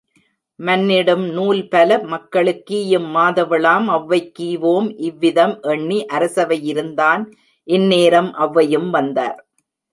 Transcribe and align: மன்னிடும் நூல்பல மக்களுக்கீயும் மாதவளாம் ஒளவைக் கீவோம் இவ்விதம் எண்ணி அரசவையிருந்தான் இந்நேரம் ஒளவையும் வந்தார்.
மன்னிடும் 0.59 1.25
நூல்பல 1.35 1.97
மக்களுக்கீயும் 2.13 3.05
மாதவளாம் 3.15 3.85
ஒளவைக் 3.89 4.33
கீவோம் 4.39 4.89
இவ்விதம் 5.01 5.55
எண்ணி 5.73 5.99
அரசவையிருந்தான் 6.11 7.23
இந்நேரம் 7.67 8.31
ஒளவையும் 8.37 8.89
வந்தார். 8.89 9.39